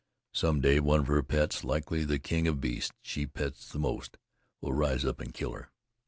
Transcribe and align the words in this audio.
Some 0.33 0.61
day, 0.61 0.79
one 0.79 0.99
of 1.01 1.05
her 1.05 1.21
pets 1.21 1.63
likely 1.63 2.03
the 2.03 2.17
King 2.17 2.47
of 2.47 2.59
Beasts 2.59 2.91
she 3.03 3.27
pets 3.27 3.69
the 3.71 3.77
most 3.77 4.17
will 4.59 4.73
rise 4.73 5.05
up 5.05 5.19
and 5.19 5.31
kill 5.31 5.53
her. 5.53 5.69